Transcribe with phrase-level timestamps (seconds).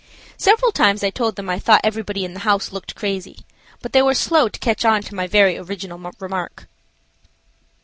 [0.39, 3.41] Several times I told them I thought everybody in the house looked crazy,
[3.83, 6.67] but they were slow to catch on to my very original remark.